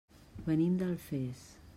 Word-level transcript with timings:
Venim 0.47 0.79
d'Alfés. 0.79 1.47